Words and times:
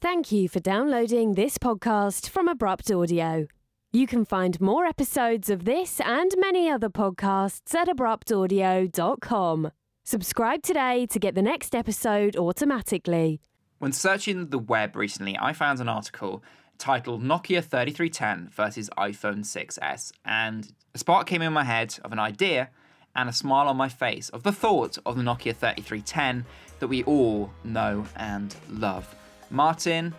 Thank 0.00 0.32
you 0.32 0.48
for 0.48 0.60
downloading 0.60 1.34
this 1.34 1.58
podcast 1.58 2.30
from 2.30 2.48
Abrupt 2.48 2.90
Audio. 2.90 3.46
You 3.92 4.06
can 4.06 4.24
find 4.24 4.58
more 4.58 4.86
episodes 4.86 5.50
of 5.50 5.66
this 5.66 6.00
and 6.00 6.34
many 6.38 6.70
other 6.70 6.88
podcasts 6.88 7.74
at 7.74 7.86
abruptaudio.com. 7.86 9.70
Subscribe 10.02 10.62
today 10.62 11.04
to 11.04 11.18
get 11.18 11.34
the 11.34 11.42
next 11.42 11.74
episode 11.74 12.34
automatically. 12.34 13.42
When 13.78 13.92
searching 13.92 14.48
the 14.48 14.58
web 14.58 14.96
recently, 14.96 15.36
I 15.38 15.52
found 15.52 15.80
an 15.80 15.90
article 15.90 16.42
titled 16.78 17.22
Nokia 17.22 17.62
3310 17.62 18.48
versus 18.48 18.88
iPhone 18.96 19.40
6s, 19.40 20.12
and 20.24 20.72
a 20.94 20.98
spark 20.98 21.26
came 21.26 21.42
in 21.42 21.52
my 21.52 21.64
head 21.64 21.98
of 22.02 22.12
an 22.12 22.18
idea 22.18 22.70
and 23.14 23.28
a 23.28 23.34
smile 23.34 23.68
on 23.68 23.76
my 23.76 23.90
face 23.90 24.30
of 24.30 24.44
the 24.44 24.52
thought 24.52 24.96
of 25.04 25.18
the 25.18 25.22
Nokia 25.22 25.54
3310 25.54 26.46
that 26.78 26.88
we 26.88 27.02
all 27.02 27.50
know 27.64 28.06
and 28.16 28.56
love. 28.70 29.14
Martin, 29.50 30.14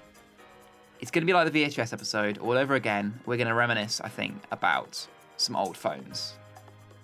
it's 0.99 1.09
going 1.09 1.21
to 1.21 1.25
be 1.25 1.33
like 1.33 1.51
the 1.51 1.63
VHS 1.63 1.93
episode 1.93 2.37
all 2.39 2.51
over 2.51 2.75
again. 2.75 3.19
We're 3.25 3.37
going 3.37 3.47
to 3.47 3.53
reminisce, 3.53 4.01
I 4.01 4.09
think, 4.09 4.35
about 4.51 5.07
some 5.37 5.55
old 5.55 5.77
phones. 5.77 6.33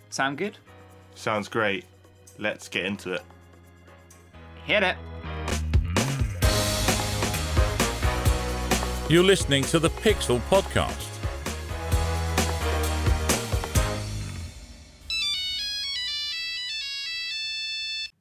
Sound 0.09 0.37
good? 0.37 0.57
Sounds 1.15 1.47
great. 1.47 1.85
Let's 2.37 2.67
get 2.67 2.85
into 2.85 3.13
it. 3.13 3.23
Hit 4.65 4.83
it. 4.83 4.97
You're 9.09 9.23
listening 9.23 9.63
to 9.63 9.79
the 9.79 9.89
Pixel 9.89 10.41
Podcast. 10.49 11.16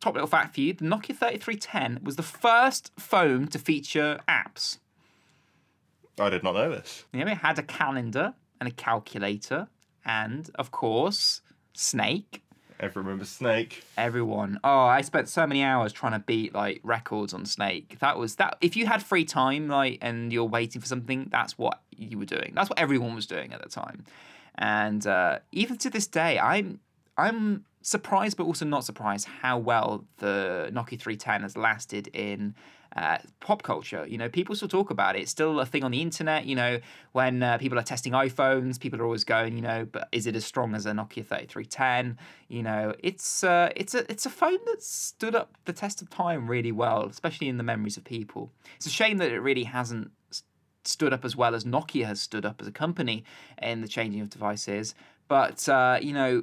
Top 0.06 0.14
little 0.14 0.28
fact 0.28 0.54
for 0.54 0.60
you 0.60 0.72
the 0.72 0.84
Nokia 0.84 1.18
3310 1.18 1.98
was 2.04 2.14
the 2.14 2.22
first 2.22 2.92
phone 2.96 3.48
to 3.48 3.58
feature 3.58 4.20
apps. 4.28 4.78
I 6.16 6.30
did 6.30 6.44
not 6.44 6.54
know 6.54 6.70
this. 6.70 7.06
Yeah, 7.12 7.28
it 7.28 7.38
had 7.38 7.58
a 7.58 7.64
calendar 7.64 8.34
and 8.60 8.68
a 8.68 8.70
calculator, 8.70 9.66
and 10.04 10.48
of 10.54 10.70
course, 10.70 11.40
Snake. 11.72 12.44
Everyone 12.78 13.06
remembers 13.06 13.30
Snake. 13.30 13.82
Everyone. 13.96 14.60
Oh, 14.62 14.82
I 14.82 15.00
spent 15.00 15.28
so 15.28 15.44
many 15.44 15.64
hours 15.64 15.92
trying 15.92 16.12
to 16.12 16.20
beat 16.20 16.54
like 16.54 16.78
records 16.84 17.34
on 17.34 17.44
Snake. 17.44 17.98
That 17.98 18.16
was 18.16 18.36
that. 18.36 18.58
If 18.60 18.76
you 18.76 18.86
had 18.86 19.02
free 19.02 19.24
time, 19.24 19.66
like, 19.66 19.98
and 20.02 20.32
you're 20.32 20.44
waiting 20.44 20.80
for 20.80 20.86
something, 20.86 21.26
that's 21.32 21.58
what 21.58 21.80
you 21.90 22.16
were 22.16 22.26
doing. 22.26 22.52
That's 22.54 22.70
what 22.70 22.78
everyone 22.78 23.16
was 23.16 23.26
doing 23.26 23.52
at 23.52 23.60
the 23.60 23.68
time. 23.68 24.04
And 24.54 25.04
uh, 25.04 25.40
even 25.50 25.78
to 25.78 25.90
this 25.90 26.06
day, 26.06 26.38
I'm 26.38 26.78
I'm 27.18 27.64
surprised, 27.86 28.36
but 28.36 28.44
also 28.44 28.64
not 28.64 28.84
surprised 28.84 29.28
how 29.42 29.56
well 29.56 30.04
the 30.16 30.68
Nokia 30.72 31.00
310 31.00 31.42
has 31.42 31.56
lasted 31.56 32.08
in 32.08 32.52
uh, 32.96 33.18
pop 33.38 33.62
culture. 33.62 34.04
You 34.08 34.18
know, 34.18 34.28
people 34.28 34.56
still 34.56 34.66
talk 34.66 34.90
about 34.90 35.14
it. 35.14 35.20
It's 35.20 35.30
still 35.30 35.60
a 35.60 35.66
thing 35.66 35.84
on 35.84 35.92
the 35.92 36.02
internet. 36.02 36.46
You 36.46 36.56
know, 36.56 36.80
when 37.12 37.44
uh, 37.44 37.58
people 37.58 37.78
are 37.78 37.84
testing 37.84 38.12
iPhones, 38.12 38.80
people 38.80 39.00
are 39.00 39.04
always 39.04 39.22
going, 39.22 39.54
you 39.54 39.62
know, 39.62 39.86
but 39.90 40.08
is 40.10 40.26
it 40.26 40.34
as 40.34 40.44
strong 40.44 40.74
as 40.74 40.84
a 40.84 40.90
Nokia 40.90 41.24
3310? 41.24 42.18
You 42.48 42.64
know, 42.64 42.92
it's 42.98 43.44
uh, 43.44 43.70
it's 43.76 43.94
a 43.94 44.10
it's 44.10 44.26
a 44.26 44.30
phone 44.30 44.58
that 44.66 44.82
stood 44.82 45.36
up 45.36 45.56
the 45.64 45.72
test 45.72 46.02
of 46.02 46.10
time 46.10 46.50
really 46.50 46.72
well, 46.72 47.06
especially 47.06 47.48
in 47.48 47.56
the 47.56 47.62
memories 47.62 47.96
of 47.96 48.02
people. 48.02 48.50
It's 48.74 48.86
a 48.86 48.90
shame 48.90 49.18
that 49.18 49.30
it 49.30 49.38
really 49.38 49.64
hasn't 49.64 50.10
stood 50.82 51.12
up 51.12 51.24
as 51.24 51.36
well 51.36 51.54
as 51.54 51.64
Nokia 51.64 52.06
has 52.06 52.20
stood 52.20 52.44
up 52.44 52.60
as 52.60 52.66
a 52.66 52.72
company 52.72 53.22
in 53.62 53.80
the 53.80 53.88
changing 53.88 54.22
of 54.22 54.30
devices. 54.30 54.96
But 55.28 55.68
uh, 55.68 55.98
you 56.02 56.12
know, 56.12 56.42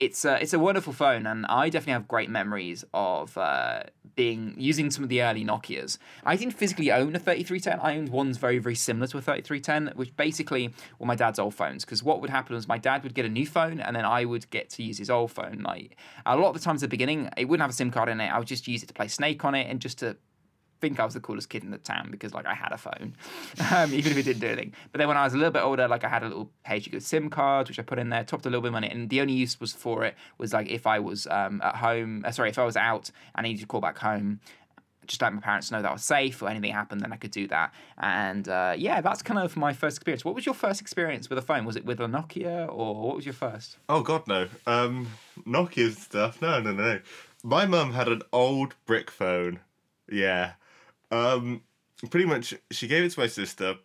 it's 0.00 0.24
a, 0.24 0.40
it's 0.40 0.54
a 0.54 0.58
wonderful 0.58 0.94
phone, 0.94 1.26
and 1.26 1.44
I 1.46 1.68
definitely 1.68 1.92
have 1.92 2.08
great 2.08 2.30
memories 2.30 2.84
of 2.94 3.36
uh, 3.36 3.82
being 4.16 4.54
using 4.56 4.90
some 4.90 5.04
of 5.04 5.10
the 5.10 5.22
early 5.22 5.44
Nokia's. 5.44 5.98
I 6.24 6.36
didn't 6.36 6.54
physically 6.54 6.90
own 6.90 7.14
a 7.14 7.18
3310. 7.18 7.78
I 7.80 7.98
owned 7.98 8.08
ones 8.08 8.38
very 8.38 8.58
very 8.58 8.74
similar 8.74 9.06
to 9.08 9.18
a 9.18 9.20
3310, 9.20 9.96
which 9.96 10.16
basically 10.16 10.72
were 10.98 11.06
my 11.06 11.14
dad's 11.14 11.38
old 11.38 11.54
phones. 11.54 11.84
Because 11.84 12.02
what 12.02 12.22
would 12.22 12.30
happen 12.30 12.56
was 12.56 12.66
my 12.66 12.78
dad 12.78 13.02
would 13.02 13.14
get 13.14 13.26
a 13.26 13.28
new 13.28 13.46
phone, 13.46 13.78
and 13.78 13.94
then 13.94 14.06
I 14.06 14.24
would 14.24 14.48
get 14.48 14.70
to 14.70 14.82
use 14.82 14.96
his 14.96 15.10
old 15.10 15.32
phone. 15.32 15.62
Like 15.62 15.96
a 16.24 16.36
lot 16.36 16.48
of 16.48 16.54
the 16.54 16.60
times 16.60 16.82
at 16.82 16.88
the 16.88 16.94
beginning, 16.94 17.28
it 17.36 17.44
wouldn't 17.44 17.62
have 17.62 17.70
a 17.70 17.74
SIM 17.74 17.90
card 17.90 18.08
in 18.08 18.20
it. 18.20 18.28
I 18.28 18.38
would 18.38 18.48
just 18.48 18.66
use 18.66 18.82
it 18.82 18.86
to 18.86 18.94
play 18.94 19.08
Snake 19.08 19.44
on 19.44 19.54
it, 19.54 19.68
and 19.68 19.80
just 19.80 19.98
to 19.98 20.16
think 20.80 20.98
I 20.98 21.04
was 21.04 21.14
the 21.14 21.20
coolest 21.20 21.48
kid 21.48 21.62
in 21.62 21.70
the 21.70 21.78
town 21.78 22.08
because 22.10 22.32
like 22.32 22.46
I 22.46 22.54
had 22.54 22.72
a 22.72 22.78
phone, 22.78 23.14
um, 23.70 23.92
even 23.92 24.12
if 24.12 24.18
it 24.18 24.22
didn't 24.22 24.40
do 24.40 24.46
anything. 24.48 24.72
But 24.92 24.98
then 24.98 25.08
when 25.08 25.16
I 25.16 25.24
was 25.24 25.34
a 25.34 25.36
little 25.36 25.52
bit 25.52 25.62
older, 25.62 25.86
like 25.88 26.04
I 26.04 26.08
had 26.08 26.22
a 26.22 26.28
little 26.28 26.50
page 26.64 26.86
you 26.86 26.92
go 26.92 26.98
SIM 26.98 27.30
card, 27.30 27.68
which 27.68 27.78
I 27.78 27.82
put 27.82 27.98
in 27.98 28.08
there, 28.08 28.24
topped 28.24 28.46
a 28.46 28.50
little 28.50 28.62
bit 28.62 28.68
of 28.68 28.74
money, 28.74 28.88
and 28.90 29.08
the 29.08 29.20
only 29.20 29.34
use 29.34 29.60
was 29.60 29.72
for 29.72 30.04
it 30.04 30.14
was 30.38 30.52
like 30.52 30.68
if 30.68 30.86
I 30.86 30.98
was 30.98 31.26
um, 31.28 31.60
at 31.62 31.76
home, 31.76 32.24
uh, 32.26 32.30
sorry, 32.30 32.50
if 32.50 32.58
I 32.58 32.64
was 32.64 32.76
out 32.76 33.10
and 33.34 33.46
I 33.46 33.48
needed 33.48 33.60
to 33.62 33.66
call 33.66 33.80
back 33.80 33.98
home. 33.98 34.40
Just 35.06 35.22
let 35.22 35.34
my 35.34 35.40
parents 35.40 35.72
know 35.72 35.82
that 35.82 35.88
I 35.88 35.92
was 35.92 36.04
safe, 36.04 36.40
or 36.40 36.48
anything 36.48 36.72
happened, 36.72 37.00
then 37.00 37.12
I 37.12 37.16
could 37.16 37.32
do 37.32 37.48
that. 37.48 37.72
And 37.98 38.48
uh, 38.48 38.74
yeah, 38.78 39.00
that's 39.00 39.22
kind 39.22 39.40
of 39.40 39.56
my 39.56 39.72
first 39.72 39.96
experience. 39.96 40.24
What 40.24 40.36
was 40.36 40.46
your 40.46 40.54
first 40.54 40.80
experience 40.80 41.28
with 41.28 41.36
a 41.36 41.42
phone? 41.42 41.64
Was 41.64 41.74
it 41.74 41.84
with 41.84 41.98
a 41.98 42.04
Nokia, 42.04 42.68
or 42.72 42.94
what 42.94 43.16
was 43.16 43.26
your 43.26 43.32
first? 43.32 43.76
Oh 43.88 44.02
God, 44.02 44.28
no. 44.28 44.46
Um, 44.68 45.08
Nokia 45.44 45.96
stuff. 45.96 46.40
No, 46.40 46.60
no, 46.60 46.70
no. 46.70 47.00
My 47.42 47.66
mum 47.66 47.92
had 47.92 48.06
an 48.06 48.22
old 48.32 48.76
brick 48.86 49.10
phone. 49.10 49.58
Yeah. 50.10 50.52
Um, 51.10 51.62
pretty 52.10 52.26
much, 52.26 52.54
she 52.70 52.86
gave 52.86 53.04
it 53.04 53.10
to 53.12 53.20
my 53.20 53.26
sister. 53.26 53.76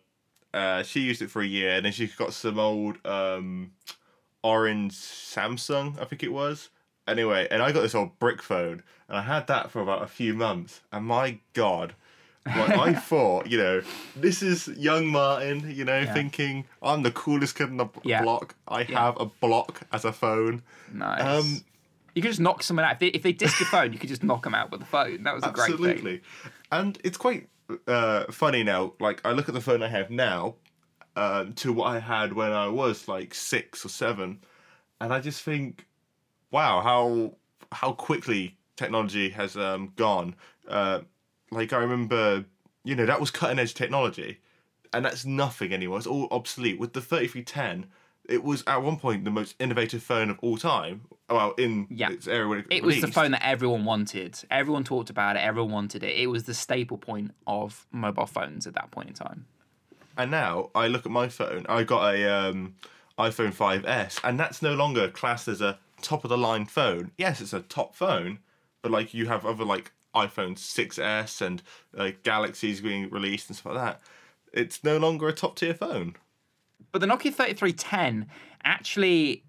Uh, 0.54 0.82
she 0.82 1.00
used 1.00 1.22
it 1.22 1.30
for 1.30 1.42
a 1.42 1.46
year, 1.46 1.70
and 1.76 1.84
then 1.84 1.92
she 1.92 2.06
got 2.06 2.32
some 2.32 2.58
old 2.58 2.98
um, 3.06 3.72
orange 4.42 4.92
Samsung, 4.94 6.00
I 6.00 6.04
think 6.04 6.22
it 6.22 6.32
was. 6.32 6.70
Anyway, 7.06 7.46
and 7.50 7.62
I 7.62 7.72
got 7.72 7.82
this 7.82 7.94
old 7.94 8.18
brick 8.18 8.42
phone, 8.42 8.82
and 9.08 9.18
I 9.18 9.22
had 9.22 9.46
that 9.48 9.70
for 9.70 9.80
about 9.80 10.02
a 10.02 10.06
few 10.06 10.34
months. 10.34 10.80
And 10.92 11.06
my 11.06 11.38
God, 11.52 11.94
like 12.46 12.70
I 12.76 12.94
thought, 12.98 13.48
you 13.48 13.58
know, 13.58 13.82
this 14.16 14.42
is 14.42 14.68
young 14.68 15.06
Martin, 15.06 15.70
you 15.70 15.84
know, 15.84 16.00
Yeah. 16.00 16.12
thinking 16.14 16.64
I'm 16.82 17.02
the 17.02 17.10
coolest 17.12 17.54
kid 17.56 17.68
in 17.68 17.76
the 17.76 17.86
Yeah. 18.02 18.22
block. 18.22 18.54
I 18.66 18.82
Yeah. 18.82 19.00
have 19.04 19.20
a 19.20 19.26
block 19.26 19.82
as 19.92 20.04
a 20.04 20.12
phone. 20.12 20.62
Nice. 20.92 21.20
Um, 21.20 21.64
you 22.14 22.22
could 22.22 22.30
just 22.30 22.40
knock 22.40 22.62
someone 22.62 22.86
out. 22.86 22.92
If 22.94 22.98
they, 22.98 23.06
if 23.08 23.22
they 23.22 23.34
dissed 23.34 23.60
your 23.60 23.68
phone, 23.68 23.92
you 23.92 23.98
could 23.98 24.08
just 24.08 24.24
knock 24.24 24.44
them 24.44 24.54
out 24.54 24.70
with 24.70 24.80
the 24.80 24.86
phone. 24.86 25.22
That 25.24 25.34
was 25.34 25.44
a 25.44 25.50
great 25.50 25.76
thing. 25.78 26.20
And 26.72 26.98
it's 27.04 27.16
quite 27.16 27.48
uh, 27.86 28.24
funny 28.30 28.62
now. 28.62 28.94
Like, 29.00 29.20
I 29.24 29.32
look 29.32 29.48
at 29.48 29.54
the 29.54 29.60
phone 29.60 29.82
I 29.82 29.88
have 29.88 30.10
now 30.10 30.56
um, 31.14 31.52
to 31.54 31.72
what 31.72 31.88
I 31.88 31.98
had 31.98 32.32
when 32.32 32.52
I 32.52 32.68
was 32.68 33.08
like 33.08 33.34
six 33.34 33.84
or 33.84 33.88
seven, 33.88 34.40
and 35.00 35.12
I 35.12 35.20
just 35.20 35.42
think, 35.42 35.86
wow, 36.50 36.80
how 36.80 37.36
how 37.72 37.92
quickly 37.92 38.56
technology 38.76 39.30
has 39.30 39.56
um, 39.56 39.92
gone. 39.96 40.34
Uh, 40.68 41.00
like, 41.50 41.72
I 41.72 41.78
remember, 41.78 42.44
you 42.84 42.94
know, 42.94 43.06
that 43.06 43.20
was 43.20 43.30
cutting 43.30 43.58
edge 43.58 43.74
technology, 43.74 44.40
and 44.92 45.04
that's 45.04 45.24
nothing 45.24 45.72
anymore. 45.72 45.98
It's 45.98 46.06
all 46.06 46.28
obsolete. 46.30 46.78
With 46.78 46.92
the 46.92 47.00
3310, 47.00 47.90
it 48.28 48.42
was 48.42 48.62
at 48.66 48.82
one 48.82 48.96
point 48.98 49.24
the 49.24 49.30
most 49.30 49.54
innovative 49.58 50.02
phone 50.02 50.30
of 50.30 50.38
all 50.40 50.56
time. 50.56 51.02
Well, 51.28 51.52
in 51.58 51.86
Yeah. 51.90 52.10
its 52.10 52.26
era 52.26 52.48
when 52.48 52.58
it, 52.60 52.66
It 52.70 52.82
was 52.84 53.00
the 53.00 53.08
phone 53.08 53.32
that 53.32 53.44
everyone 53.44 53.84
wanted. 53.84 54.38
Everyone 54.50 54.84
talked 54.84 55.10
about 55.10 55.36
it. 55.36 55.40
Everyone 55.40 55.72
wanted 55.72 56.02
it. 56.02 56.16
It 56.16 56.28
was 56.28 56.44
the 56.44 56.54
staple 56.54 56.98
point 56.98 57.34
of 57.46 57.86
mobile 57.90 58.26
phones 58.26 58.66
at 58.66 58.74
that 58.74 58.90
point 58.90 59.08
in 59.08 59.14
time. 59.14 59.46
And 60.16 60.30
now 60.30 60.70
I 60.74 60.86
look 60.88 61.04
at 61.04 61.12
my 61.12 61.28
phone. 61.28 61.66
I 61.68 61.82
got 61.84 62.14
a 62.14 62.24
um, 62.32 62.76
iPhone 63.18 63.54
5s, 63.54 64.20
and 64.24 64.38
that's 64.40 64.62
no 64.62 64.74
longer 64.74 65.08
classed 65.08 65.48
as 65.48 65.60
a 65.60 65.78
top 66.00 66.24
of 66.24 66.30
the 66.30 66.38
line 66.38 66.66
phone. 66.66 67.10
Yes, 67.18 67.40
it's 67.40 67.52
a 67.52 67.60
top 67.60 67.94
phone, 67.94 68.38
but 68.82 68.90
like 68.90 69.12
you 69.12 69.26
have 69.26 69.44
other 69.44 69.64
like 69.64 69.92
iPhone 70.14 70.56
6s 70.56 71.40
and 71.42 71.62
like 71.92 72.22
Galaxies 72.22 72.80
being 72.80 73.10
released 73.10 73.48
and 73.50 73.56
stuff 73.56 73.74
like 73.74 73.84
that. 73.84 74.00
It's 74.52 74.82
no 74.82 74.96
longer 74.96 75.28
a 75.28 75.32
top 75.32 75.56
tier 75.56 75.74
phone. 75.74 76.16
But 76.96 77.06
the 77.06 77.14
Nokia 77.14 77.24
3310 77.24 78.26
actually 78.64 79.44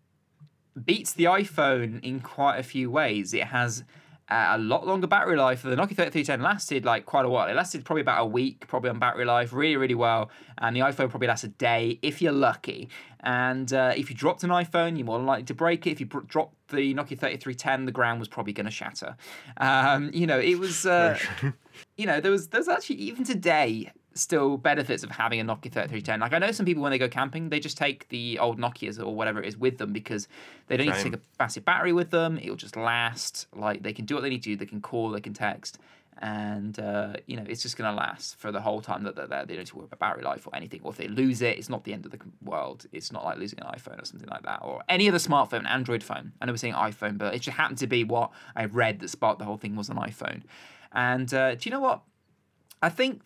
beats 0.84 1.14
the 1.14 1.24
iPhone 1.24 2.04
in 2.04 2.20
quite 2.20 2.58
a 2.58 2.64
few 2.64 2.92
ways. 2.92 3.34
It 3.34 3.46
has 3.46 3.86
uh, 4.30 4.48
a 4.50 4.58
lot 4.58 4.86
longer 4.86 5.08
battery 5.08 5.38
life. 5.38 5.62
The 5.62 5.70
Nokia 5.70 5.96
3310 5.96 6.42
lasted 6.42 6.84
like 6.84 7.06
quite 7.06 7.24
a 7.24 7.30
while. 7.30 7.48
It 7.48 7.56
lasted 7.56 7.86
probably 7.86 8.02
about 8.02 8.22
a 8.22 8.26
week, 8.26 8.68
probably 8.68 8.90
on 8.90 9.00
battery 9.00 9.24
life, 9.24 9.54
really, 9.54 9.78
really 9.78 9.96
well. 9.96 10.30
And 10.58 10.76
the 10.76 10.82
iPhone 10.82 11.10
probably 11.10 11.30
lasts 11.30 11.46
a 11.46 11.48
day 11.48 12.00
if 12.02 12.22
you're 12.22 12.34
lucky. 12.34 12.90
And 13.22 13.72
uh, 13.72 13.94
if 13.96 14.10
you 14.10 14.16
dropped 14.18 14.44
an 14.44 14.50
iPhone, 14.50 14.98
you're 14.98 15.06
more 15.06 15.18
likely 15.18 15.46
to 15.46 15.54
break 15.54 15.88
it. 15.88 15.92
If 15.92 16.02
you 16.02 16.06
br- 16.06 16.20
dropped 16.28 16.68
the 16.68 16.94
Nokia 16.94 17.18
3310, 17.18 17.86
the 17.86 17.94
ground 17.94 18.20
was 18.20 18.28
probably 18.28 18.52
going 18.52 18.66
to 18.66 18.72
shatter. 18.72 19.16
Um, 19.56 20.12
you 20.14 20.28
know, 20.28 20.38
it 20.38 20.60
was. 20.60 20.86
Uh, 20.86 21.18
you 21.96 22.06
know, 22.08 22.20
there 22.20 22.32
was 22.32 22.50
there's 22.50 22.68
actually 22.68 22.98
even 22.98 23.24
today 23.24 23.94
still 24.18 24.58
benefits 24.58 25.04
of 25.04 25.12
having 25.12 25.40
a 25.40 25.44
Nokia 25.44 25.72
3310. 25.72 26.20
Like 26.20 26.34
I 26.34 26.40
know 26.40 26.52
some 26.52 26.66
people 26.66 26.84
when 26.84 26.92
they 26.92 26.98
go 26.98 27.08
camping, 27.08 27.50
they 27.50 27.60
just 27.60 27.78
take 27.78 28.08
the 28.10 28.40
old 28.40 28.60
Nokias 28.60 29.00
or 29.00 29.16
whatever 29.16 29.42
it 29.42 29.48
is 29.48 29.58
with 29.58 29.78
them 29.78 29.94
because 29.94 30.28
they 30.68 30.78
don't 30.78 30.88
need 30.88 30.96
to 30.96 31.04
take 31.04 31.14
a 31.16 31.20
massive 31.40 31.66
battery 31.66 31.94
with 31.94 32.12
them. 32.12 32.38
It'll 32.38 32.56
just 32.56 32.76
last. 32.76 33.48
Like 33.54 33.84
they 33.84 33.94
can 33.94 34.06
do 34.06 34.16
what 34.16 34.22
they 34.22 34.30
need 34.30 34.44
to 34.44 34.50
do. 34.50 34.56
They 34.56 34.66
can 34.66 34.82
call, 34.82 35.12
they 35.12 35.22
can 35.22 35.34
text, 35.34 35.80
and 36.20 36.80
uh, 36.80 37.14
you 37.26 37.38
know 37.38 37.44
it's 37.48 37.62
just 37.62 37.78
gonna 37.78 37.96
last 37.96 38.38
for 38.38 38.52
the 38.52 38.62
whole 38.62 38.82
time 38.82 39.04
that 39.04 39.16
they're 39.16 39.28
there. 39.28 39.46
They 39.46 39.54
don't 39.54 39.62
need 39.62 39.68
to 39.68 39.76
worry 39.78 39.86
about 39.86 40.00
battery 40.00 40.24
life 40.24 40.48
or 40.48 40.56
anything. 40.56 40.82
Or 40.84 40.92
if 40.92 40.98
they 40.98 41.08
lose 41.08 41.42
it, 41.42 41.58
it's 41.58 41.70
not 41.70 41.84
the 41.84 41.94
end 41.94 42.06
of 42.06 42.12
the 42.12 42.20
world. 42.44 42.86
It's 42.92 43.12
not 43.12 43.24
like 43.24 43.38
losing 43.38 43.60
an 43.60 43.66
iPhone 43.68 44.02
or 44.02 44.06
something 44.06 44.30
like 44.30 44.44
that, 44.44 44.60
or 44.64 44.84
any 44.90 45.08
other 45.08 45.20
smartphone, 45.20 45.68
Android 45.68 46.04
phone. 46.04 46.34
I 46.42 46.46
know 46.46 46.54
we're 46.54 46.58
saying 46.58 46.74
iPhone, 46.74 47.18
but 47.18 47.34
it 47.36 47.40
just 47.40 47.58
happened 47.58 47.78
to 47.80 47.88
be 47.88 48.04
what 48.04 48.32
I 48.56 48.66
read 48.66 49.00
that 49.00 49.10
sparked 49.10 49.40
the 49.40 49.46
whole 49.46 49.58
thing 49.58 49.76
was 49.76 49.90
an 49.90 49.98
iPhone. 49.98 50.44
And 50.92 51.32
uh, 51.34 51.56
do 51.56 51.62
you 51.64 51.72
know 51.72 51.82
what? 51.82 52.02
I 52.82 52.90
think 52.90 53.22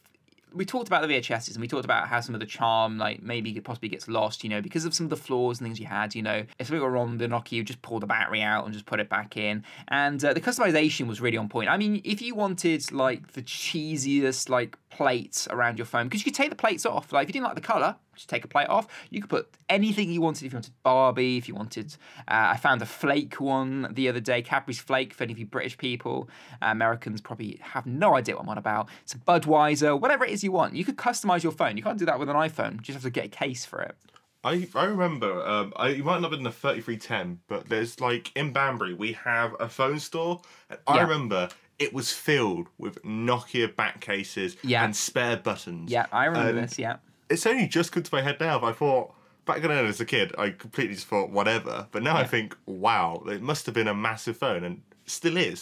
we 0.53 0.65
talked 0.65 0.87
about 0.87 1.07
the 1.07 1.07
VHSs 1.07 1.51
and 1.51 1.61
we 1.61 1.67
talked 1.67 1.85
about 1.85 2.07
how 2.07 2.19
some 2.19 2.35
of 2.35 2.41
the 2.41 2.47
charm, 2.47 2.97
like 2.97 3.21
maybe 3.21 3.55
it 3.55 3.63
possibly 3.63 3.89
gets 3.89 4.07
lost, 4.07 4.43
you 4.43 4.49
know, 4.49 4.61
because 4.61 4.85
of 4.85 4.93
some 4.93 5.05
of 5.05 5.09
the 5.09 5.17
flaws 5.17 5.59
and 5.59 5.67
things 5.67 5.79
you 5.79 5.85
had. 5.85 6.13
You 6.15 6.21
know, 6.21 6.45
if 6.59 6.67
something 6.67 6.81
were 6.81 6.91
wrong, 6.91 7.17
the 7.17 7.27
Nokia 7.27 7.51
you 7.53 7.63
just 7.63 7.81
pull 7.81 7.99
the 7.99 8.07
battery 8.07 8.41
out 8.41 8.65
and 8.65 8.73
just 8.73 8.85
put 8.85 8.99
it 8.99 9.09
back 9.09 9.37
in, 9.37 9.63
and 9.87 10.23
uh, 10.23 10.33
the 10.33 10.41
customization 10.41 11.07
was 11.07 11.21
really 11.21 11.37
on 11.37 11.49
point. 11.49 11.69
I 11.69 11.77
mean, 11.77 12.01
if 12.03 12.21
you 12.21 12.35
wanted 12.35 12.91
like 12.91 13.33
the 13.33 13.41
cheesiest 13.41 14.49
like 14.49 14.77
plates 14.91 15.47
around 15.49 15.77
your 15.77 15.85
phone, 15.85 16.07
because 16.07 16.21
you 16.21 16.25
could 16.25 16.35
take 16.35 16.49
the 16.49 16.55
plates 16.55 16.85
off. 16.85 17.11
Like 17.11 17.23
if 17.23 17.29
you 17.29 17.33
didn't 17.33 17.45
like 17.45 17.55
the 17.55 17.61
color, 17.61 17.95
just 18.15 18.29
take 18.29 18.45
a 18.45 18.47
plate 18.47 18.67
off. 18.67 18.87
You 19.09 19.21
could 19.21 19.29
put 19.29 19.49
anything 19.69 20.11
you 20.11 20.21
wanted. 20.21 20.45
If 20.45 20.51
you 20.51 20.57
wanted 20.57 20.73
Barbie, 20.83 21.37
if 21.37 21.47
you 21.47 21.55
wanted, 21.55 21.95
uh, 22.27 22.51
I 22.53 22.57
found 22.57 22.81
a 22.81 22.85
flake 22.85 23.39
one 23.39 23.87
the 23.91 24.09
other 24.09 24.19
day, 24.19 24.41
Cadbury's 24.41 24.79
Flake. 24.79 25.13
For 25.13 25.23
any 25.23 25.33
of 25.33 25.39
you 25.39 25.45
British 25.45 25.77
people, 25.77 26.29
uh, 26.61 26.67
Americans 26.67 27.21
probably 27.21 27.59
have 27.61 27.85
no 27.85 28.15
idea 28.15 28.35
what 28.35 28.43
I'm 28.43 28.49
on 28.49 28.57
about. 28.57 28.89
It's 29.03 29.13
a 29.13 29.17
Budweiser, 29.17 29.99
whatever 29.99 30.25
it 30.25 30.31
is 30.31 30.43
you 30.43 30.51
want. 30.51 30.75
You 30.75 30.85
could 30.85 30.97
customize 30.97 31.41
your 31.41 31.53
phone. 31.53 31.77
You 31.77 31.83
can't 31.83 31.97
do 31.97 32.05
that 32.05 32.19
with 32.19 32.29
an 32.29 32.35
iPhone. 32.35 32.73
You 32.73 32.81
just 32.81 32.97
have 32.97 33.03
to 33.03 33.09
get 33.09 33.25
a 33.25 33.29
case 33.29 33.65
for 33.65 33.81
it. 33.81 33.95
I 34.43 34.67
I 34.75 34.85
remember. 34.85 35.45
Um, 35.47 35.73
I 35.75 35.89
it 35.89 36.03
might 36.05 36.21
not 36.21 36.23
have 36.23 36.31
been 36.31 36.43
the 36.43 36.51
thirty 36.51 36.81
three 36.81 36.97
ten, 36.97 37.39
but 37.47 37.69
there's 37.69 37.99
like 37.99 38.31
in 38.35 38.51
Banbury 38.53 38.93
we 38.93 39.13
have 39.13 39.55
a 39.59 39.69
phone 39.69 39.99
store, 39.99 40.41
and 40.69 40.79
I 40.87 41.01
remember 41.01 41.49
it 41.79 41.93
was 41.93 42.11
filled 42.11 42.67
with 42.77 43.01
Nokia 43.03 43.75
back 43.75 44.01
cases 44.01 44.55
Yeah. 44.63 44.83
and 44.83 44.95
spare 44.95 45.37
buttons. 45.37 45.91
Yeah, 45.91 46.05
I 46.11 46.25
remember 46.25 46.49
And 46.49 46.57
this. 46.69 46.77
Yeah. 46.77 46.97
It's 47.29 47.45
only 47.45 47.67
just 47.67 47.91
come 47.91 48.03
to 48.03 48.15
my 48.15 48.21
head 48.21 48.37
now. 48.39 48.59
But 48.59 48.67
I 48.67 48.73
thought 48.73 49.13
back 49.45 49.61
then 49.61 49.71
as 49.71 49.99
a 49.99 50.05
kid, 50.05 50.31
I 50.37 50.49
completely 50.51 50.95
just 50.95 51.07
thought 51.07 51.29
whatever. 51.31 51.87
But 51.91 52.03
now 52.03 52.15
I 52.17 52.23
think, 52.25 52.55
wow, 52.65 53.23
it 53.27 53.41
must 53.41 53.65
have 53.65 53.73
been 53.75 53.87
a 53.87 53.95
massive 53.95 54.37
phone, 54.37 54.63
and 54.63 54.81
still 55.05 55.37
is. 55.37 55.61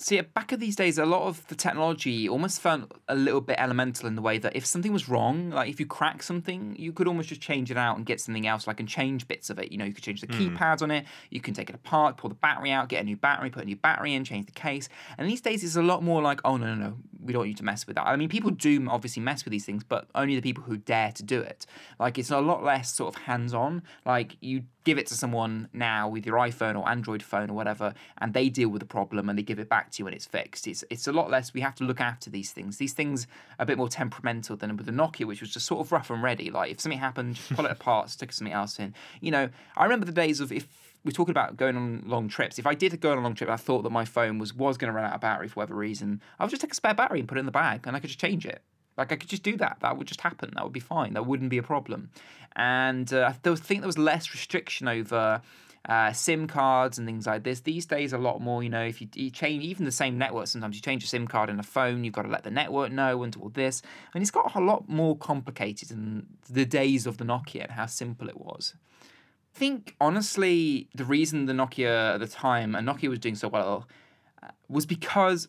See, 0.00 0.20
back 0.20 0.52
of 0.52 0.60
these 0.60 0.76
days, 0.76 0.96
a 0.96 1.04
lot 1.04 1.22
of 1.26 1.44
the 1.48 1.56
technology 1.56 2.28
almost 2.28 2.60
felt 2.60 2.92
a 3.08 3.16
little 3.16 3.40
bit 3.40 3.56
elemental 3.58 4.06
in 4.06 4.14
the 4.14 4.22
way 4.22 4.38
that 4.38 4.54
if 4.54 4.64
something 4.64 4.92
was 4.92 5.08
wrong, 5.08 5.50
like 5.50 5.68
if 5.68 5.80
you 5.80 5.86
crack 5.86 6.22
something, 6.22 6.76
you 6.78 6.92
could 6.92 7.08
almost 7.08 7.30
just 7.30 7.40
change 7.40 7.72
it 7.72 7.76
out 7.76 7.96
and 7.96 8.06
get 8.06 8.20
something 8.20 8.46
else, 8.46 8.68
like 8.68 8.78
and 8.78 8.88
change 8.88 9.26
bits 9.26 9.50
of 9.50 9.58
it. 9.58 9.72
You 9.72 9.78
know, 9.78 9.84
you 9.84 9.92
could 9.92 10.04
change 10.04 10.20
the 10.20 10.28
hmm. 10.28 10.56
keypads 10.56 10.82
on 10.82 10.92
it, 10.92 11.04
you 11.30 11.40
can 11.40 11.52
take 11.52 11.68
it 11.68 11.74
apart, 11.74 12.16
pull 12.16 12.28
the 12.28 12.36
battery 12.36 12.70
out, 12.70 12.88
get 12.88 13.02
a 13.02 13.04
new 13.04 13.16
battery, 13.16 13.50
put 13.50 13.64
a 13.64 13.66
new 13.66 13.74
battery 13.74 14.14
in, 14.14 14.24
change 14.24 14.46
the 14.46 14.52
case. 14.52 14.88
And 15.18 15.28
these 15.28 15.40
days, 15.40 15.64
it's 15.64 15.74
a 15.74 15.82
lot 15.82 16.04
more 16.04 16.22
like, 16.22 16.40
oh 16.44 16.56
no, 16.56 16.74
no, 16.74 16.76
no, 16.76 16.96
we 17.20 17.32
don't 17.32 17.40
want 17.40 17.50
you 17.50 17.56
to 17.56 17.64
mess 17.64 17.84
with 17.84 17.96
that. 17.96 18.06
I 18.06 18.14
mean, 18.14 18.28
people 18.28 18.50
do 18.50 18.88
obviously 18.88 19.22
mess 19.22 19.44
with 19.44 19.50
these 19.50 19.64
things, 19.64 19.82
but 19.82 20.06
only 20.14 20.36
the 20.36 20.42
people 20.42 20.62
who 20.62 20.76
dare 20.76 21.10
to 21.10 21.24
do 21.24 21.40
it. 21.40 21.66
Like, 21.98 22.18
it's 22.18 22.30
a 22.30 22.40
lot 22.40 22.62
less 22.62 22.94
sort 22.94 23.16
of 23.16 23.22
hands-on. 23.22 23.82
Like, 24.06 24.36
you 24.40 24.62
give 24.88 24.96
it 24.96 25.06
to 25.06 25.14
someone 25.14 25.68
now 25.74 26.08
with 26.08 26.24
your 26.24 26.36
iPhone 26.36 26.74
or 26.74 26.88
Android 26.88 27.22
phone 27.22 27.50
or 27.50 27.52
whatever, 27.52 27.92
and 28.22 28.32
they 28.32 28.48
deal 28.48 28.70
with 28.70 28.80
the 28.80 28.86
problem 28.86 29.28
and 29.28 29.38
they 29.38 29.42
give 29.42 29.58
it 29.58 29.68
back 29.68 29.90
to 29.90 29.98
you 29.98 30.06
when 30.06 30.14
it's 30.14 30.24
fixed. 30.24 30.66
It's 30.66 30.82
it's 30.88 31.06
a 31.06 31.12
lot 31.12 31.28
less. 31.30 31.52
We 31.52 31.60
have 31.60 31.74
to 31.74 31.84
look 31.84 32.00
after 32.00 32.30
these 32.30 32.52
things. 32.52 32.78
These 32.78 32.94
things 32.94 33.26
are 33.58 33.64
a 33.64 33.66
bit 33.66 33.76
more 33.76 33.90
temperamental 33.90 34.56
than 34.56 34.74
with 34.78 34.86
the 34.86 34.92
Nokia, 34.92 35.26
which 35.26 35.42
was 35.42 35.50
just 35.50 35.66
sort 35.66 35.80
of 35.84 35.92
rough 35.92 36.08
and 36.08 36.22
ready. 36.22 36.50
Like 36.50 36.70
if 36.70 36.80
something 36.80 36.98
happened, 36.98 37.34
just 37.34 37.54
pull 37.54 37.66
it 37.66 37.70
apart, 37.78 38.08
stick 38.08 38.32
something 38.32 38.54
else 38.54 38.78
in. 38.78 38.94
You 39.20 39.30
know, 39.30 39.50
I 39.76 39.82
remember 39.82 40.06
the 40.06 40.12
days 40.12 40.40
of 40.40 40.50
if 40.50 40.66
we're 41.04 41.12
talking 41.12 41.32
about 41.32 41.58
going 41.58 41.76
on 41.76 42.04
long 42.06 42.28
trips. 42.28 42.58
If 42.58 42.66
I 42.66 42.72
did 42.72 42.98
go 42.98 43.12
on 43.12 43.18
a 43.18 43.20
long 43.20 43.34
trip, 43.34 43.50
I 43.50 43.56
thought 43.56 43.82
that 43.82 43.90
my 43.90 44.06
phone 44.06 44.38
was 44.38 44.54
was 44.54 44.78
going 44.78 44.90
to 44.90 44.96
run 44.96 45.04
out 45.04 45.12
of 45.12 45.20
battery 45.20 45.48
for 45.48 45.60
whatever 45.60 45.74
reason. 45.74 46.22
I 46.38 46.44
would 46.44 46.50
just 46.50 46.62
take 46.62 46.72
a 46.72 46.74
spare 46.74 46.94
battery 46.94 47.20
and 47.20 47.28
put 47.28 47.36
it 47.36 47.40
in 47.40 47.46
the 47.46 47.52
bag, 47.52 47.86
and 47.86 47.94
I 47.94 48.00
could 48.00 48.08
just 48.08 48.20
change 48.20 48.46
it. 48.46 48.62
Like 48.98 49.12
I 49.12 49.16
could 49.16 49.30
just 49.30 49.44
do 49.44 49.56
that. 49.56 49.78
That 49.80 49.96
would 49.96 50.08
just 50.08 50.20
happen. 50.20 50.50
That 50.54 50.64
would 50.64 50.72
be 50.72 50.80
fine. 50.80 51.14
That 51.14 51.24
wouldn't 51.24 51.50
be 51.50 51.58
a 51.58 51.62
problem. 51.62 52.10
And 52.56 53.10
uh, 53.12 53.32
I 53.32 53.36
th- 53.42 53.58
think 53.58 53.80
there 53.80 53.86
was 53.86 53.96
less 53.96 54.34
restriction 54.34 54.88
over 54.88 55.40
uh, 55.88 56.12
SIM 56.12 56.48
cards 56.48 56.98
and 56.98 57.06
things 57.06 57.26
like 57.26 57.44
this. 57.44 57.60
These 57.60 57.86
days, 57.86 58.12
a 58.12 58.18
lot 58.18 58.40
more. 58.40 58.62
You 58.62 58.68
know, 58.68 58.84
if 58.84 59.00
you, 59.00 59.08
you 59.14 59.30
change 59.30 59.62
even 59.62 59.84
the 59.84 59.92
same 59.92 60.18
network, 60.18 60.48
sometimes 60.48 60.74
you 60.76 60.82
change 60.82 61.04
a 61.04 61.06
SIM 61.06 61.28
card 61.28 61.48
in 61.48 61.60
a 61.60 61.62
phone. 61.62 62.04
You've 62.04 62.14
got 62.14 62.22
to 62.22 62.28
let 62.28 62.42
the 62.42 62.50
network 62.50 62.92
know 62.92 63.22
and 63.22 63.34
all 63.36 63.48
this. 63.48 63.80
And 64.12 64.20
it's 64.20 64.32
got 64.32 64.54
a 64.54 64.60
lot 64.60 64.88
more 64.88 65.16
complicated 65.16 65.88
than 65.88 66.26
the 66.50 66.66
days 66.66 67.06
of 67.06 67.18
the 67.18 67.24
Nokia 67.24 67.62
and 67.62 67.72
how 67.72 67.86
simple 67.86 68.28
it 68.28 68.38
was. 68.38 68.74
I 69.54 69.58
think 69.58 69.96
honestly, 70.00 70.88
the 70.94 71.04
reason 71.04 71.46
the 71.46 71.52
Nokia 71.52 72.14
at 72.14 72.20
the 72.20 72.28
time 72.28 72.74
and 72.74 72.86
Nokia 72.86 73.08
was 73.08 73.18
doing 73.18 73.34
so 73.34 73.48
well 73.48 73.88
uh, 74.42 74.48
was 74.68 74.84
because, 74.86 75.48